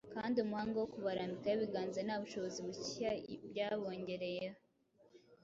kandi 0.13 0.35
umuhango 0.39 0.75
wo 0.79 0.87
kubarambikaho 0.93 1.55
ibiganza 1.57 1.99
nta 2.03 2.15
bushobozi 2.21 2.59
bushya 2.67 3.09
byabongereyeho. 3.51 4.59